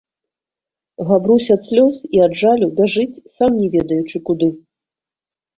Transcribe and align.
Габрусь 1.09 1.49
ад 1.55 1.61
слёз 1.71 1.95
i 2.19 2.23
ад 2.29 2.33
жалю 2.41 2.71
бяжыць, 2.79 3.21
сам 3.35 3.51
не 3.61 3.67
ведаючы 3.77 4.17
куды. 4.31 4.49